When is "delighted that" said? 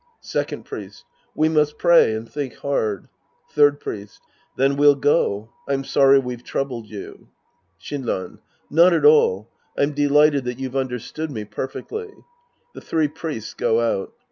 9.91-10.57